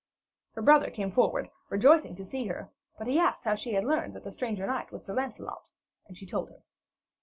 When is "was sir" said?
4.91-5.13